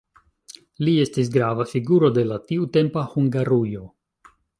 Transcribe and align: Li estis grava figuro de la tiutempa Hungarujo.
Li 0.85 0.93
estis 1.01 1.29
grava 1.35 1.67
figuro 1.73 2.09
de 2.15 2.23
la 2.29 2.39
tiutempa 2.53 3.05
Hungarujo. 3.13 3.85